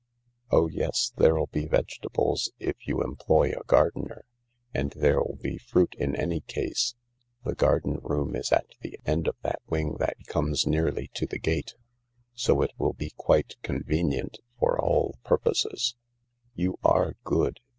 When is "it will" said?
12.63-12.93